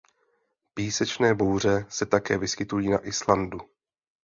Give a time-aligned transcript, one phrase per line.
[0.73, 3.57] Písečné bouře se také vyskytují na Islandu.